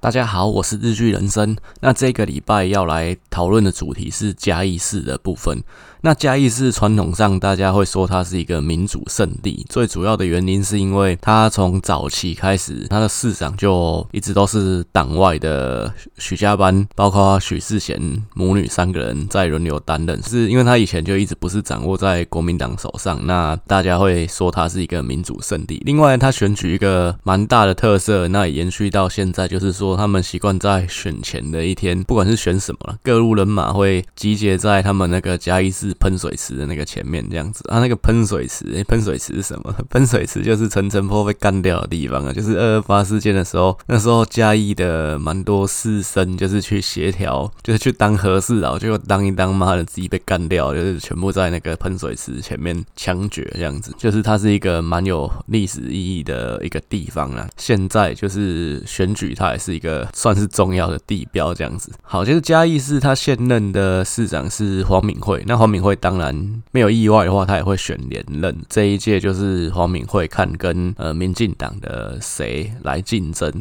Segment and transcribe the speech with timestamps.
[0.00, 1.56] 大家好，我是日剧人生。
[1.80, 5.60] 那这个礼拜要来讨论的主题是嘉义市的部分。
[6.00, 18.00] 那嘉义市传统上大家会说它是一个民主圣地，最主要的原因是因为它从早期开始，它的市长就一直都是党外的许家班，包括许世贤
[18.34, 20.22] 母女三个人在轮流担任。
[20.22, 25.82] 是因为他以前就一直不是掌握在国民党手上，那大家会说它是一个民主圣地。
[25.84, 35.87] 另外，他选举一个蛮大的特色，那也延续到现在，就是说他们习惯在选前的一天，不管是选什么，各路人马会集结在他们那个嘉义市。
[35.94, 39.74] 喷水池的那个前面这样子啊，那个喷水池，喷水池是什么？
[39.90, 57.48] 喷水池就是陈澄波被干掉的地方啊，就是二二八事件的时候，那时候嘉义的蛮多士绅就是去协调，就是去当和事佬，结果当一当，妈的自己被干掉，就是全部在那个喷水池前面枪决这样子，就是它是一个蛮有历史意义的一个地方啊。
[57.56, 61.90] 现在就是选举，它也是一个算是重要的地标这样子。
[62.02, 65.77] 好，就是嘉义市他现任的市长是黄敏惠，那黄敏。
[65.80, 68.56] 会当然没有意外的话，他也会选连任。
[68.68, 73.52] 这一届就是黄敏慧看跟呃民进党的谁来竞争。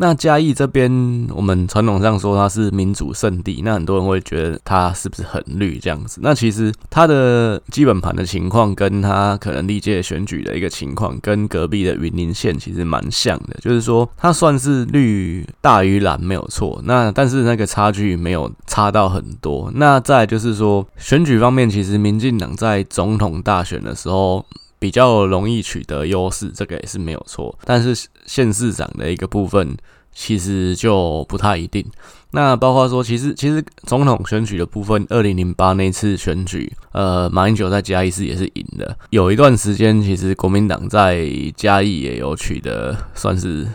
[0.00, 0.90] 那嘉义这边，
[1.34, 6.20] 我们传统上说它是民主圣地，那很多人会觉得它是不是很绿这样子？
[6.22, 16.80] 那其实它的基本盘的情况，跟它可能历届选举的一个情况，跟隔壁的云林县其实蛮像的，就是说它算是绿大于蓝没有错。
[16.84, 19.68] 那但是那个差距没有差到很多。
[19.74, 24.46] 那再就是说选举方面，其实民进党在总统大选的时候
[24.78, 27.58] 比较容易取得优势，这个也是没有错。
[27.64, 29.76] 但是县市长的一个部分，
[30.12, 31.84] 其实就不太一定。
[32.30, 38.96] 那包括说，其实其实总统选举的部分，二零零八那次选举，呃，马英九在嘉义市也是赢的。
[39.10, 43.66] 有一段时间，其实国民党在嘉义也有取得，算是。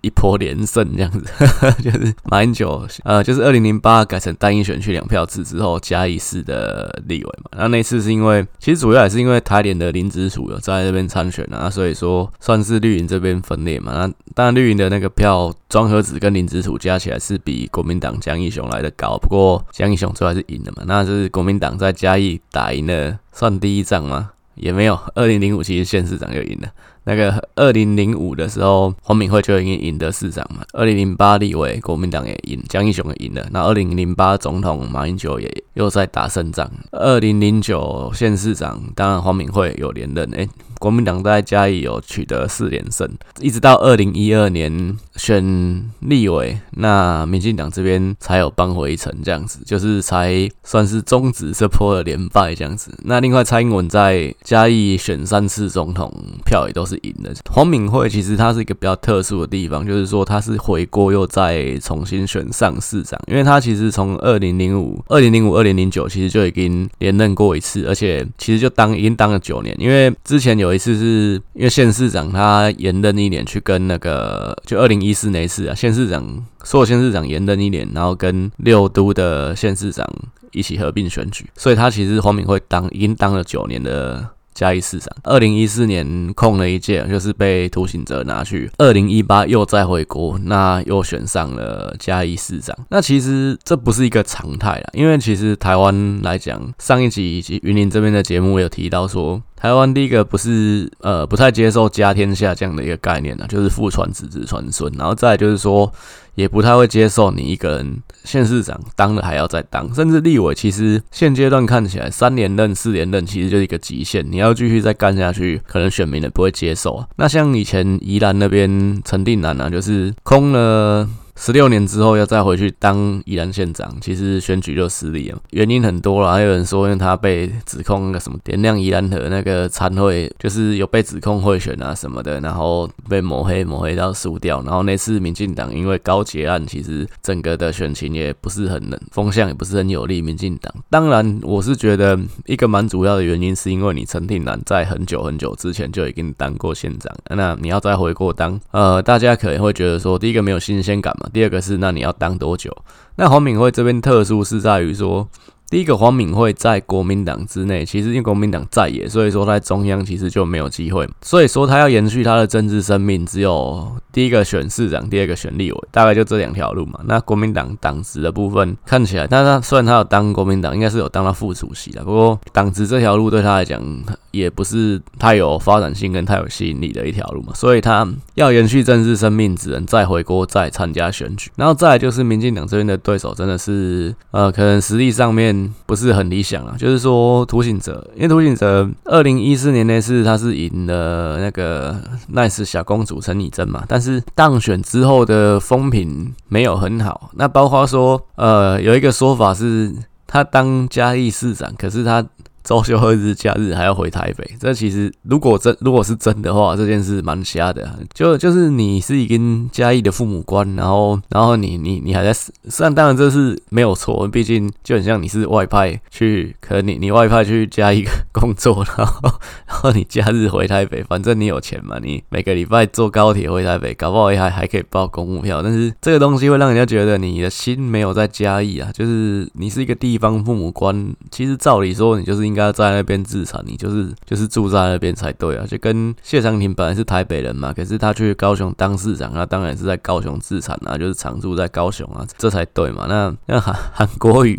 [0.00, 1.24] 一波连胜这样子，
[1.82, 7.50] 就是马英九，呃，就是二零零八改成单一选区两票制之后，嘉义市的立委嘛。
[7.56, 13.92] 那那次是因为，其实主要也是因为台联的林子楚有在这边参选啊，所以说算是绿营这边分裂嘛。
[13.92, 20.82] 那当然绿营的那个票，庄和子跟林子楚加起来是比国民党江义雄来的高，不过江义雄最后还是赢了嘛。
[20.86, 24.30] 那就是国民党在嘉义打赢了，算第一仗吗？
[24.56, 26.68] 也没有，二零零五其实县市长就赢了。
[27.06, 30.64] 那个二零零五的时候，黄敏惠就已经赢得市长嘛。
[30.72, 33.46] 二零零八立委，国民党也赢，江义雄也赢了。
[33.52, 36.68] 那二零零八总统马英九也又在打胜仗。
[36.90, 40.28] 二零零九县市长，当然黄敏惠有连任。
[40.32, 40.48] 诶，
[40.80, 43.08] 国民党在嘉义有取得四连胜，
[43.40, 52.90] 一直到二零一二年选立委，那民进党这边才有扳回一城，这样子就是才算是终止这波的连败这样子。
[53.04, 56.12] 那另外蔡英文在嘉义选三次总统，
[56.44, 56.95] 票也都是。
[57.02, 80.06] 赢的黄敏惠其实他是一个比较特殊的地方，就是说他是回锅又再重新选上市长，因为他其实从二零零五、二零零五、二零零九其实就已经连任过一次，而且其实就当已经当了九年，因为之前有一次是因为县市长他延任一年去跟那个就二零一四那一次啊，县市长所有县市长延任一年，然后跟六都的县市长
[80.52, 84.28] 一起合并选举，所以他其实黄敏惠当已经当了九年的。
[84.56, 88.70] 嘉义市长，二零一四年空了一届，就是被涂行者拿去。
[88.78, 92.74] 二零一八又再回国，那又选上了嘉义市长。
[92.88, 99.42] 那其实这不是一个常态啦，因为其实台湾来讲，上一集以及云林这边的节目有提到说。
[99.66, 105.92] 台湾第一个不是呃不太接受家天下这样的一个概念呢，就是父传子子传孙，然后再就是说
[106.36, 117.08] 也不太会接受你一个人县市长当了还要再当，甚至立委其实现阶段看起来三连任四连任其实就是一个极限，你要继续再干下去，可能选民也不会接受啊。
[117.16, 121.08] 那像以前宜兰那边陈定南啊，就是空了。
[121.36, 125.38] 十六年之后要再回去当宜兰县长，其实选举就失利了。
[125.50, 134.62] 原因很多了，还有人说因为他被指控那个什么点亮宜兰河那个参会，就是有被指控贿选啊什么的，然后被抹黑抹黑到输掉。
[134.62, 140.74] 然后那次民进党因为高捷案，其实整个的选情也不是很冷，风向也不是很有利民进党。
[140.88, 151.25] 当然，我是觉得一个蛮主要的原因是因为你陈定南在很久很久之前就已经当过县长，那你要再回过当，呃，大家可能会觉得说，第一个没有新鲜感嘛。
[151.32, 152.76] 第二个是，那你要当多久？
[153.16, 155.28] 那黄敏慧这边特殊是在于说，
[155.68, 161.08] 第一个黄敏惠在国民党之内，其实因为国民党在野，所以说在中央其实就没有机会。
[161.22, 167.00] 所以说他要延续他的政治生命，只有第一个选市长，第二个选立委，大概就这两条路嘛。
[167.06, 173.82] 那国民党党职的部分看起来，但他虽然他有当国民党，应该是有当到副主席的，不过党职这条路对他来讲
[174.30, 177.52] 也不是太有发展性跟太有吸引力的一条路嘛。
[177.54, 181.50] 所以他要延续政治生命，只能再回锅再参加选举。
[181.56, 185.55] 然后再来就是民进党这边的对手，真的是呃，可能实力上面。
[185.86, 191.96] 不是很理想啊，就是说涂醒哲，因为涂醒哲二零一四年那次他是赢了那个
[192.28, 197.30] 奈斯小公主陈綺贞嘛，但是当选之后的风评没有很好。
[197.34, 199.94] 那包括说，呃，有一个说法是
[200.26, 202.24] 他当嘉义市长，可是他。
[202.66, 207.88] 周休二日、假日还要回台北，这其实如果真如果是真的话，这件事蛮瞎的。
[208.12, 212.32] 就就是你是已经嘉义的父母官，然后然后你你你还在，
[212.68, 219.30] 虽然当然这是没有错，毕竟就很像你是外派去，可能你你外派去嘉义工作，然后
[219.68, 225.62] 然后你假日回台北，反正你有钱嘛，你每个礼拜坐高铁回台北，搞不好还还可以报公务票。
[225.62, 232.55] 但是这个东西会让人家觉得你的心没有在嘉义啊，就是你是一个地方父母官，其实照理说你就是应。
[232.56, 235.66] 应该在那边自产，你就是就是住在那边才对啊！
[235.66, 243.04] 就跟谢长廷本来是台北人嘛，可是他去高雄当市长，那当然是在高雄自产啊，就是常住在高雄啊，这才对嘛。
[243.06, 244.58] 那那韩韩国语，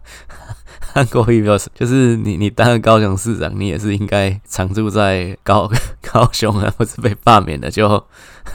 [0.92, 5.70] 韩国瑜表示， 就是你你当了高雄市长，你也是应该常住在高
[6.12, 8.04] 高雄啊，不是被罢免了就。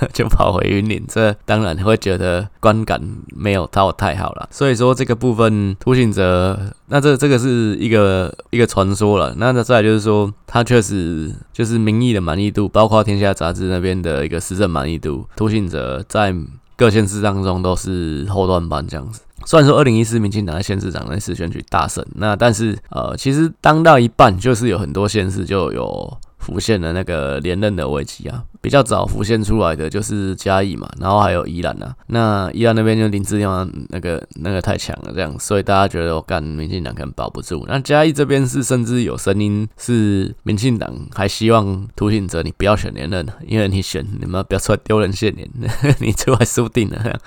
[0.11, 4.49] 就跑回云林，这当然会觉得观感没有到太好了。
[4.51, 9.33] 所以说这个部分涂醒哲，那这这个是一个一个传说了。
[9.37, 16.35] 那再就是说，他确实就是民意的满意度，包括天下杂志那边的一个施政满意度，涂醒哲在
[16.75, 19.21] 各县市当中都是后段班这样子。
[19.45, 26.17] 虽然说二零一四民进党在县市长那次选举大胜，那但是呃，其实当到一半，就是有很多县市就有。
[26.37, 31.95] 浮现了那个连任的危机啊，比较早浮现出来的就是嘉义嘛，然后还有宜兰啊。
[32.05, 37.65] 那宜兰那边就林志亮那个那个太强了，这样，所以大家觉得我干民进党可能保不住。
[37.67, 45.49] 那嘉义这边是甚至有声音是民进党还希望涂醒哲你不要选连任，因为你选你们不要出来丢人现眼，
[45.97, 47.19] 你出来输定了。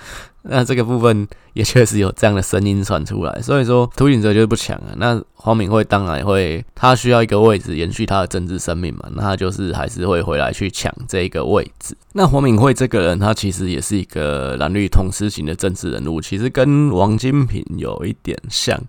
[0.49, 4.95] 那这个部分也确实有这样的声音传出来，所以说涂醒哲就是不抢啊。
[4.97, 11.97] 那黄敏惠当然会，他需要一个位置延续他的政治生命嘛，那他就是还是会回来去抢这个位置。
[12.12, 18.81] 那黄敏惠这个人，他其实也是一个蓝绿同时型的政治人物，其实跟王金平有一点像。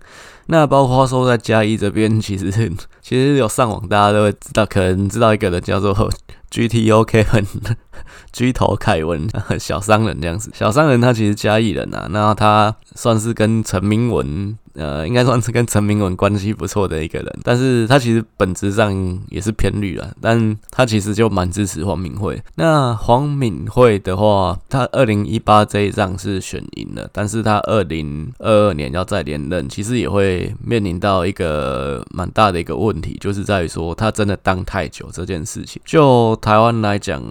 [0.46, 2.50] 那包括说在嘉义这边，其实
[3.00, 5.94] 其实有上网，大家都会知道，可能知道一个人叫做
[6.50, 7.46] GTO Kevin。
[8.32, 10.50] 居头凯文， 小商人这样子。
[10.54, 17.38] 小商人他其实嘉义人啊，那他算是跟陈明文，呃，应该算是跟陈明文关系不错的一个人。
[17.42, 22.40] 但是他其实本质上也是偏绿了，但他其实就蛮支持黄敏惠。
[22.54, 35.80] 那黄敏惠的话，他二零一八这一仗是选赢了，但是他二零二二年要再连任，其实也会面临到一个蛮大的一个问题，就是在于说他真的当太久这件事情。
[35.84, 37.22] 就台湾来讲，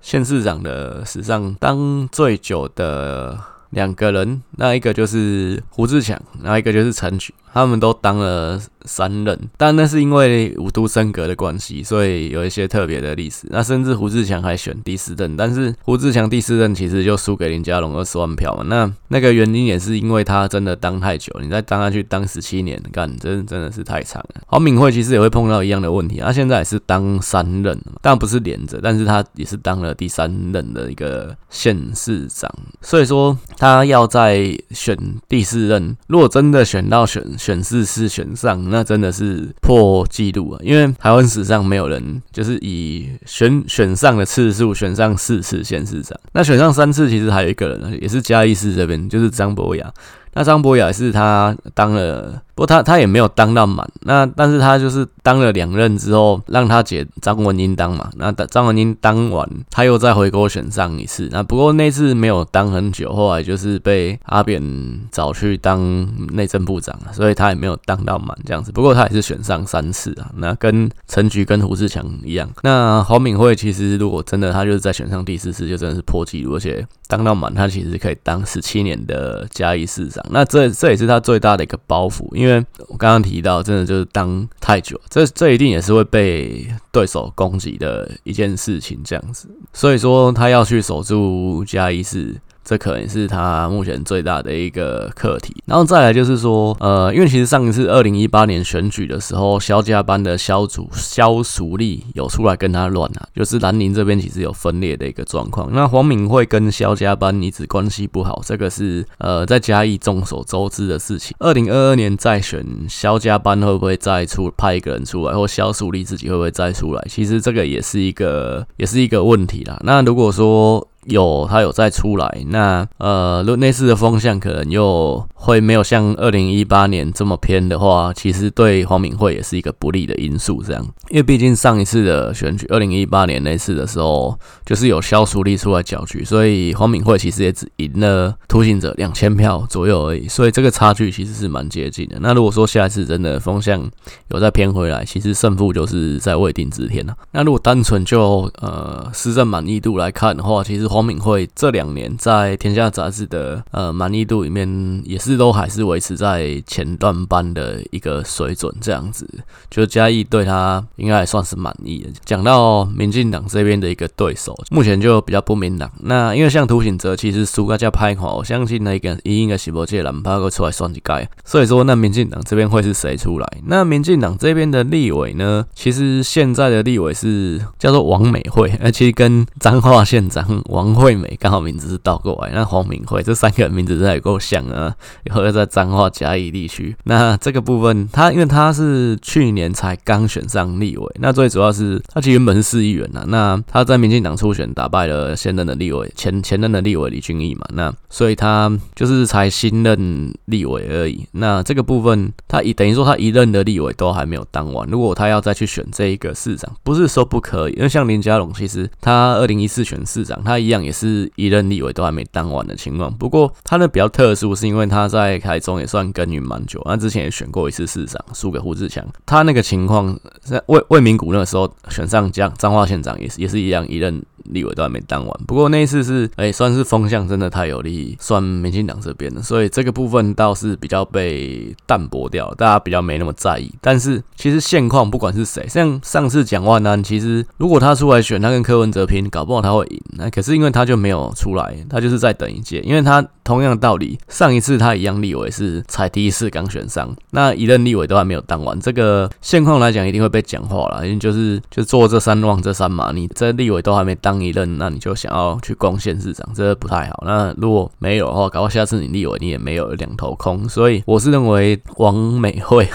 [0.00, 3.38] 县市长的史上当最久的
[3.72, 7.34] 两个人，那一个就是胡志强，那一个就是陈菊。
[7.52, 13.46] 他们都当了三任，但那是因为五都升格的关系，所以有一些特别的历史。
[13.50, 18.64] 那甚至胡志强还选第四任，但是胡志强第四任其实就输给林佳龙二十万票嘛。
[18.66, 24.40] 那那个原因也是因为他真的当太久，你再当下去当十七年，干真真的是太长了。
[24.46, 32.50] 黄敏惠其实也会碰到一样的问题，他现在也是当三任，但不是连着，但是他也是当了第三任的一个县市长，
[32.80, 34.96] 所以说他要再选
[35.28, 37.22] 第四任，如果真的选到选。
[37.42, 40.60] 选四次选上，那真的是破纪录啊！
[40.62, 49.92] 因为台湾史上没有人就是以选选上的次数选上四次县市长，那选上三次其实还有一个人，也是嘉义市这边，就是张博雅。
[50.34, 52.42] 那张博雅是他当了。
[52.54, 58.10] 不过他他也没有当到满，那但是他就是当了两任之后，让他姐张文英当嘛。
[58.16, 61.30] 那张文英当完，他又再回锅选上一次。
[61.32, 64.62] 那不过那次没有当很久，后来就是被阿扁
[65.10, 68.70] 找去当内政部长，所以他也没有当到满这样子。
[68.70, 70.30] 不过他也是选上三次啊。
[70.36, 72.46] 那跟陈菊跟胡志强一样。
[72.62, 80.21] 那黄敏惠其实如果真的他就是再选上第四次，就真的是破纪录，而且当到满，他其实可以当十七年的嘉义市长。
[80.30, 89.48] 那这这也是他最大的一个包袱，因为我刚刚提到，真的就是当太久，这这一定也是会被对手攻击的一件事情，这样子。
[89.72, 95.54] 所以说他要去守住嘉义市，这可能是他目前最大的一个课题。
[95.66, 105.68] 然后再来就是说，呃，因为其实上一次二零一八年选举的时候，萧家班的萧主萧淑丽有出来跟他乱啊，就是蓝营这边其实有分裂的一个状况。
[105.72, 111.36] 那黄敏慧跟萧家班一直关系不好，这个是呃在嘉义众所周知的事情。
[111.38, 117.02] 二零二二年再选萧家班会不会再出派一个人出来，或萧淑丽自己会不会再出来？
[117.08, 119.80] 其实这个也是一个也是一个问题啦。
[119.84, 130.62] 那如果说，有他有再出来，那呃，类似的风向可能又会没有像二零一八年这么偏的话，其实对黄敏惠也是一个不利的因素。
[130.62, 142.18] 这样，因为毕竟上一次的选举，二零一八年那次的时候，就是有萧淑丽出来搅局，所以黄敏惠其实也只赢了图行者两千票左右而已，所以这个差距其实是蛮接近的。
[142.20, 143.90] 那如果说下一次真的风向
[144.28, 147.14] 有再偏回来，其实胜负就是在未定之天了。
[147.32, 150.91] 那如果单纯就呃施政满意度来看的话，其实。
[150.92, 159.26] 黄敏惠这两年在《天下杂志》的呃满意度里面，也是都还是维持在前段班的一个水准，这样子，
[159.70, 162.10] 就嘉义对他应该还算是满意的。
[162.26, 165.90] 讲到民进党这边的一个对手，目前就比较不明朗。
[166.00, 171.26] 那因为像涂醒哲，其实输个叫拍款，我相信那个一应该是无这个人，怕个出来算一盖。
[171.42, 173.48] 所以说，那民进党这边会是谁出来？
[173.64, 175.64] 那民进党这边的立委呢？
[175.74, 180.81] 其实现在的立委是叫做王美惠，而且跟彰化县长王。
[180.82, 184.92] 黄惠美刚好名字是倒过来，那黄敏惠这三个人名字真的也够像啊！
[185.24, 201.24] 以后又在彰化嘉义地区，那这个部分他因为他是去年才刚选上立委，那最主要是他其实原本是市议员呐，那他在民进党初选打败了现任的立委前前任的立委李俊毅嘛，那所以他就是才新任立委而已。
[201.30, 210.82] 那这个部分他一等于说他一任的立委都还没有当完，如果他要再去选这一个市长，不是说不可以，因为像林佳龙其实他二零一四选市长，他一样。
[210.82, 219.06] 也是一任立委都还没当完的情况，不过他的比较特殊，是因为他在台中也算耕耘蛮久，那之前也选过一次市长，输给胡志强。
[219.24, 224.20] 他那个情况在魏魏明谷那个时候选上将彰化县长，也是也是一样一任。
[224.44, 233.72] 立委都还没当完，不过那一次是哎、算是风向真的太有利，算民进党这边的，所以这个部分倒是比较被淡薄掉，大家比较没那么在意。
[233.80, 240.00] 但是其实现况不管是谁，像上次蒋万安，其实如果他出来选，他跟柯文哲拼，搞不好他会赢。
[240.16, 254.42] 那可是因为他就没有出来，他就是在等一届，因为他同样道理，上一次他一样立委是才第一次刚选上，那一任立委都还没有当完，这个现况来讲一定会被讲话了，因为就是就做这三望这三马，你这立委都还没当。
[254.42, 257.22] 一任，那你就想要去攻县市长，这不太好。
[257.24, 260.68] 那如果没有的话，搞到下次你立委你也没有两头空。
[260.68, 262.88] 所以我是认为王美惠，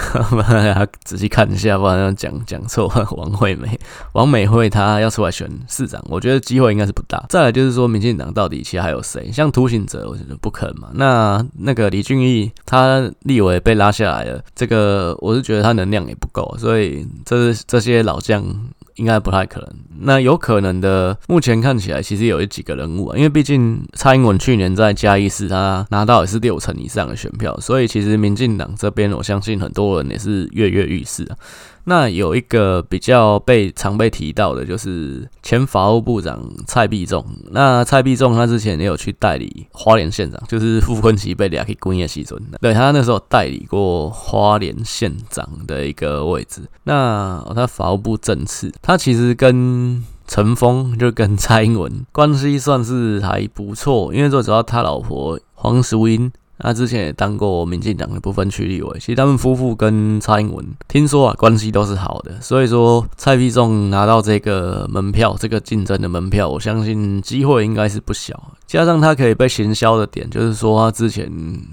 [1.04, 2.86] 仔细看一下，不然要讲讲错。
[3.16, 3.80] 王惠美、
[4.12, 7.24] 王美惠，她要出来选市长，我觉得机会应该是不大。
[7.30, 9.32] 再来就是说，民进党到底其实还有谁？
[9.32, 10.90] 像涂行者，我觉得不可能嘛。
[10.94, 18.42] 那那个李俊毅，他立委被拉下来了，这个我是觉得他能量也不够，所以这这些老将。
[18.98, 19.68] 应该不太可能。
[20.00, 31.36] 那有可能的，目前看起来其实有几个人物啊，因为毕竟蔡英文去年在嘉义市他拿到也是六成以上的选票，所以其实民进党这边我相信很多人也是跃跃欲试啊。
[31.88, 37.24] 那有一个比较被常被提到的，就是前法务部长蔡必仲。
[37.50, 46.60] 那蔡必仲他之前也有去代理花莲县长，就是傅昆萁被抓去关的时阵，对，他那时候代理过花莲县长的一个位置。
[46.84, 56.30] 那他法务部政次，他其实跟陈峰就跟蔡英文关系算是还不错，因为最主要他老婆黄淑英。
[56.58, 68.52] 他之前也当过民进党的不分区立委，其实他们夫妇跟蔡英文听说啊关系都是好的，所以说蔡必仲拿到这个门票，这个竞争的门票，我相信机会应该是不小。
[68.66, 71.30] 加上他可以被行销的点，就是说他之前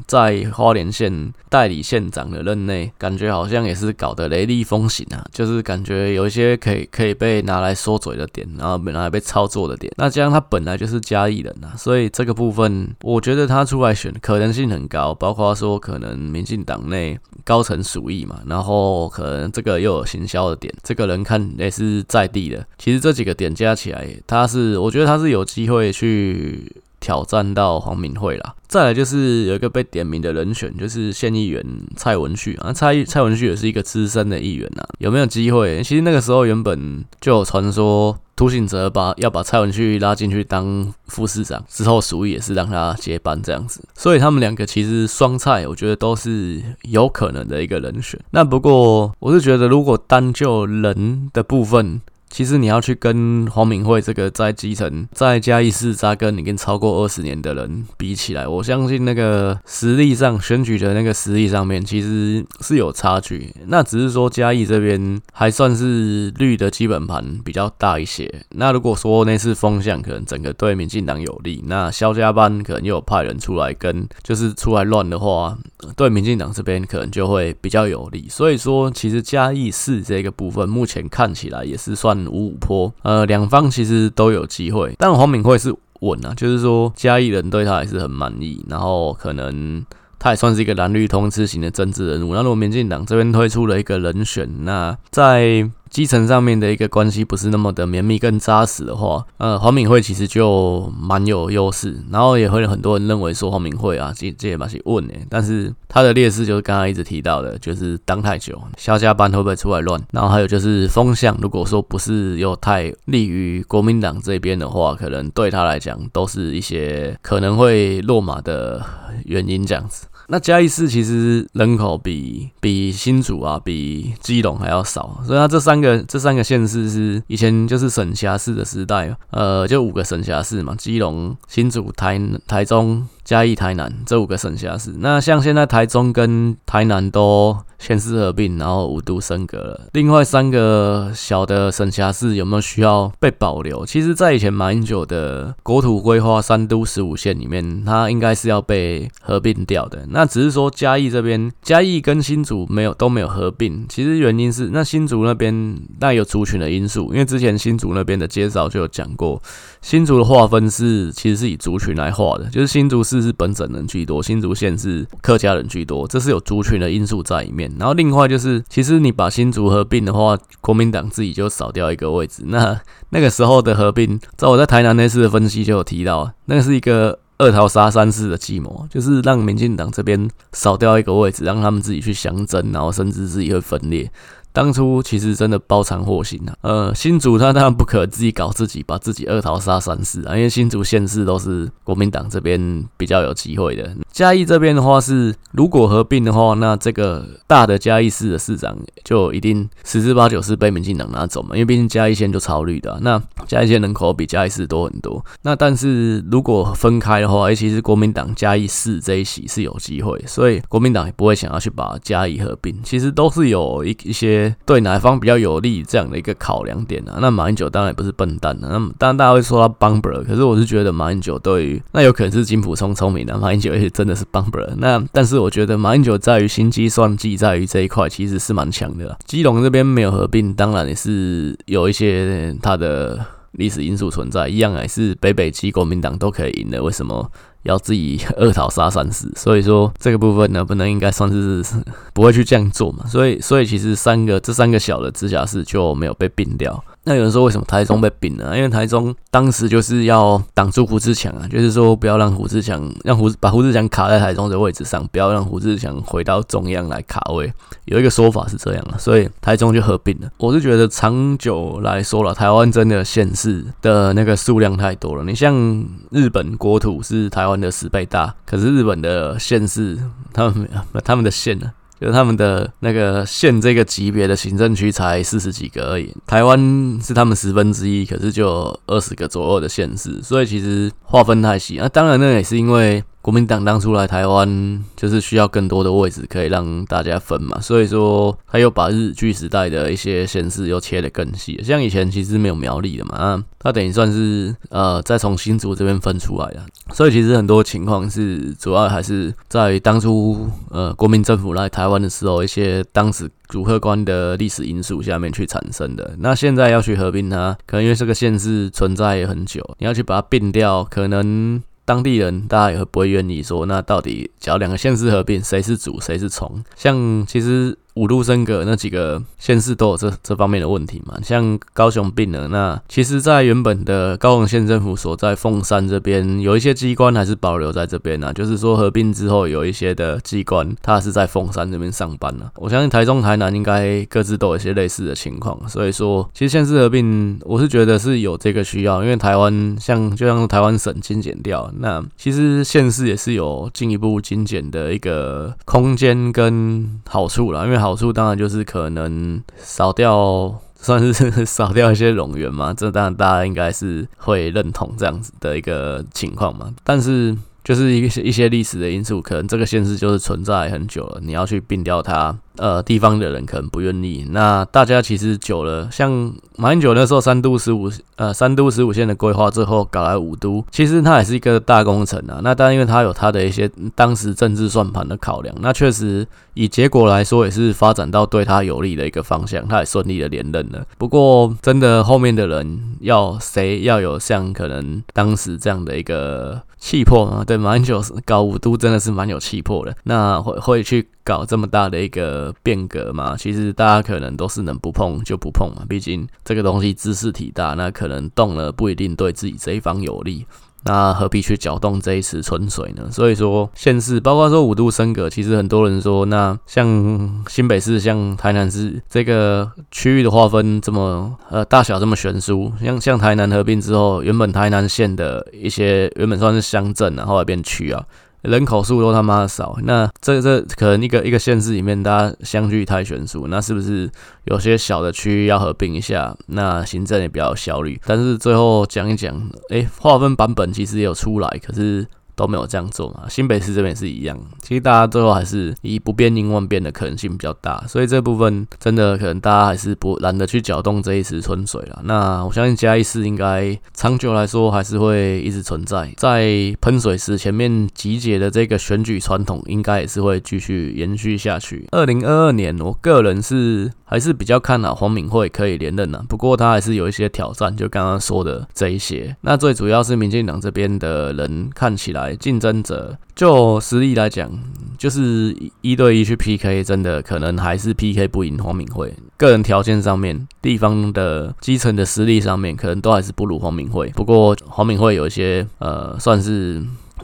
[0.07, 9.91] 在花莲县代理县长的任内，感觉好像也是搞得雷厉风行啊，就是感觉有一些可以可以被拿来说嘴的点，然后本来被操作的点。
[9.97, 22.65] 那加上他本来就是嘉义人啊，所以这个部分我觉得他出来选可能性很高，包括说可能民进党内高层鼠疫嘛，然后可能这个又有行销的点，这个人看也是在地的。
[22.77, 26.71] 其实这几个点加起来，他是我觉得他是有机会去。
[27.05, 31.63] 挑战到黄敏惠啦，再来就是有一个被点名的人选，就是县议员
[31.95, 35.83] 蔡文旭啊，蔡蔡文旭也是一个资深的议员呐，有没有机会？
[35.83, 46.59] 其实那个时候原本就有传说涂行者把要把蔡文旭拉进去当副市长，之后属意也是让他接班这样子，所以他们两个其实双蔡，我觉得都是
[46.89, 48.19] 有可能的一个人选。
[48.31, 52.01] 那不过我是觉得，如果单就人的部分。
[52.35, 63.55] 其实你要去跟黄敏惠这个在基层在嘉义市扎根已经超过二十年的人比起来，我相信那个实力上选举的那个实力上面其实是有差距。
[63.67, 68.29] 那只是说嘉义这边还算是绿的基本盘比较大一些。
[68.49, 75.57] 那如果说那次风向可能整个对民进党有利，那萧家班可能又有派人出来跟就是出来乱的话，
[75.95, 78.27] 对民进党这边可能就会比较有利。
[78.27, 84.93] 所以说，其实嘉义市这个部分目前看起来也是算五五坡，呃，两方其实都有机会。
[84.97, 89.85] 但黄敏慧是稳啊，就是说嘉义人对他还是很满意，然后可能
[90.19, 92.33] 他也算是一个蓝绿通吃型的政治人物。
[92.33, 109.97] 那如果民进党这边推出了一个人选，那在基层上面的一个关系不是那么的绵密跟扎实的话，呃，黄敏惠其实就蛮有优势，然后也会有很多人认为说黄敏惠啊，这这也蛮是问诶，但是他的劣势就是刚刚一直提到的，就是当太久，萧家班会不会出来乱？
[110.11, 118.85] 然后还有就是风向，如果说不是又太利于国民党这边的话，可能对他来讲都是一些可能会落马的
[119.23, 120.07] 原因这样子。
[120.27, 133.07] 那嘉义市其实人口比比新竹啊，比基隆还要少，所以它这三个这三个县市是以前就是省辖市的时代，呃，就五个省辖市嘛，基隆、新竹、台台中。
[133.25, 139.81] 嘉义、台南这五个省辖市，那像现在台中跟台南都县市合并，然后五都升格了。
[139.93, 143.83] 另外三个小的省辖市有没有需要被保留？
[143.83, 150.05] 其实，在以前马英九的国土规划三都十五县里面，它应该是要被合并掉的。
[150.11, 153.87] 那只是说嘉义这边，嘉义跟新竹没有都没有合并。
[153.89, 159.41] 其实原因是那新竹那边那有族群的因素，因为之前新竹那边的介绍就有讲过，
[159.81, 163.14] 新竹的划分是其实是以族群来划的，就是新竹是。
[163.21, 167.71] 是本省人居多，新竹县是客家人居多，这是有族群的因素在里面。
[167.77, 172.43] 然后另外就是，其实你把新竹合并的话，国民党自己就少掉一个位置。
[172.45, 172.79] 那
[173.09, 184.09] 那个时候的合并，在我在台南那次的分析就有提到，那是一个二桃杀山式的计谋，就是让民进党这边少掉一个位置，让他们自己去相争，然后甚至自己会分裂。
[184.55, 193.93] 当初其实真的包藏祸心啊，呃，新竹他当然不可自己搞自己，把自己二桃杀三士啊，因为新竹县市都是国民党这边比较有机会的。
[194.15, 205.21] 嘉义这边的话是，如果合并的话，那这个大的嘉义市的市长就一定十之八九是被民进党拿走嘛，因为毕竟嘉义县就超绿的，那嘉义县人口比嘉义市多很多。
[205.41, 214.55] 那但是如果分开的话，尤其实国民党嘉义市这一席是有机会，所以国民党也不会想要去把嘉义合并，其实都是有一一些。
[214.65, 217.17] 对哪方比较有利这样的一个考量点啊？
[217.19, 218.69] 那马英九当然也不是笨蛋啊。
[218.71, 224.71] 那么当然大家会说他 bumper，可是我是觉得马英九对于那有可能是金溥聪聪明啊，马英九也是真真的是 bumper。
[224.77, 229.17] 那但是我觉得马英九在于心机算计，在于这一块其实是蛮强的啦。
[229.25, 236.83] 基隆这边没有合并，当然也是有一些他的历史因素存在，一样还是北北基国民党都可以赢的。
[236.83, 237.31] 为什么？
[237.63, 241.65] 要自己二讨杀三死， 所以说这个部分呢，不能应该算是
[242.13, 246.83] 不会去这样做嘛，所以所以其实三个这三个小的直辖市就没有被并掉。
[247.07, 248.51] 那有人说为什么台中被并呢？
[248.57, 257.53] 因为台中当时就是要挡住胡志强啊，就是说不要让胡志强让胡把胡志强卡在台中的位置上，不要让胡志强回到中央来卡位。
[257.85, 260.27] 有一个说法是这样啊，所以台中就合并了。
[260.37, 265.23] 我是觉得长久来说了，台湾真的县市的那个数量太多了。
[265.23, 269.95] 你像日本国土是台湾的十倍大，可是日本的县市，
[270.33, 270.67] 他们
[271.03, 271.71] 他们的县呢？
[271.99, 281.77] 就他们的那个县这个级别的行政区才四十几个而已，台湾是他们十分之一，可是就二十个左右的县市，所以其实划分太细。
[281.79, 283.03] 那当然，那也是因为。
[283.25, 296.61] 国民党当初来台湾，就是需要更多的位置可以让大家分嘛，所以说他又把日据时代的一些县市又切得更细，像以前其实没有苗栗的嘛，啊，他等于算是呃再从新竹这边分出来的，
[296.93, 306.13] 所以其实很多情况是主要还是在当初呃国民政府来台湾的时候，一些当时主客观的历史因素下面去产生的。
[306.19, 311.63] 那现在要去合并它，可能因为这个县市存在也很久，你要去把它并掉，可能。
[311.85, 316.63] 当地人大家也会不会愿意说，那到底只要两个县市合并，谁是主，谁是从？
[316.75, 317.77] 像其实。
[317.95, 332.51] 五路升格那几个县市都有这这方面的问题嘛，像高雄并了，那其实，在原本的高雄县政府所在凤山这边，有一些机关还是保留在这边啊，就是说合并之后，有一些的机关，它是在凤山这边上班了。
[332.55, 347.84] 我相信台中、台南应该各自都有一些类似的情况，所以说，其实县市合并，我是觉得是有这个需要，因为台湾像就像台湾省精简掉，那其实县市也是有进一步精简的一个空间跟好处啦，因为。
[347.85, 356.73] 好处当然就是可能少掉算是 少掉一些冗员嘛，这当然大家应该是会认同这样子的一个情况嘛。
[356.83, 362.37] 但是就是一些一些历史的因素，可能这个县市就是存在很久了，你要去并掉它。
[362.57, 364.25] 呃，地方的人可能不愿意。
[364.29, 372.39] 那大家其实久了，像马英九那时候三都十五呃三都十五线的规划，最后搞来五都，其实它也是一个大工程啊。
[372.41, 380.85] 那当然，因为它有它的一些当时政治算盘的考量，那确实以结果来说，也是发展到对他有利的一个方向，他也顺利的连任了。
[380.97, 387.43] 不过，真的后面的人要谁要有像可能当时这样的一个气魄啊？
[387.43, 389.97] 对，马英九搞五都真的是蛮有气魄的。
[390.03, 391.07] 那会会去。
[391.25, 400.45] 搞这么大的一个变革嘛，其实大家可能都是能不碰就不碰嘛，毕竟这个东西知识体大，那可能动了不一定对自己这一方有利，
[400.85, 403.09] 那何必去搅动这一池春水呢？
[403.11, 418.05] 所以说，县市包括说五度升格，其实很多人说，那像新北市、像台南市这个区域的划分这么呃大小这么悬殊，像像台南合并之后，原本台南县的一些原本算是乡镇然，后来变区啊。
[418.45, 424.09] 人口数都他妈的少，那这这可能一个一个县市里面大家相距太悬殊，那是不是
[424.45, 426.35] 有些小的区域要合并一下？
[426.47, 427.99] 那行政也比较有效率。
[428.05, 429.35] 但是最后讲一讲，
[429.69, 432.07] 诶，划分版本其实也有出来，可是。
[432.35, 434.37] 都没有这样做嘛，新北市这边也是一样。
[434.61, 442.01] 其实大家最后还是以不变应万变的可能性比较大，所以这部分真的可能大家还是不懒得去搅动这一池春水了。
[442.03, 446.45] 那我相信嘉义市应该长久来说还是会一直存在，在
[446.81, 451.87] 喷水池前面集结的这个选举传统，应该也是会继续延续下去。
[451.91, 459.35] 二零二二年，我个人是还是比较看好黄敏惠可以连任的，不过他还是有一些挑战，就刚刚说的这一些。
[459.41, 462.24] 那最主要是民进党这边的人看起来。
[462.33, 464.49] 竞争者就实力来讲，
[464.97, 469.13] 就是一对一去 PK，真的可能还是 PK 不赢黄敏慧。
[469.35, 474.09] 个人条件上面，地方的基层的实力上面，可能都还是不如黄敏慧。
[474.15, 476.81] 不过黄敏慧有一些呃，算是。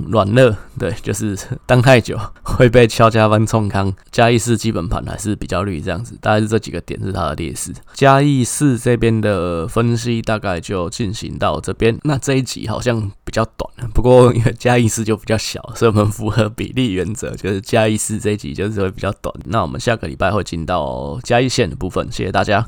[0.07, 3.93] 软热，对，就是 当太久会被敲加班冲康。
[4.11, 7.73] 嘉义市基本盘还是比较绿，这样子，大概是这几个点是它的劣势。
[7.93, 11.97] 嘉义市这边的分析大概就进行到这边。
[12.03, 19.33] 那这一集好像比较短，不过因为嘉义市就比较小，所以我们符合比例原则，就是嘉义市这一集就是会比较短。
[19.45, 22.65] 那我们下个礼拜会进到嘉义县的部分，谢谢大家。